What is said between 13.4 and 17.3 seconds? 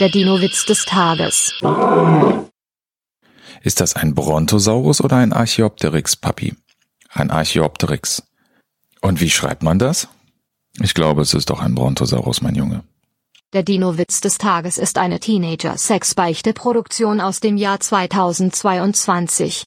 Der Dino-Witz des Tages ist eine Teenager-Sex-Beichte-Produktion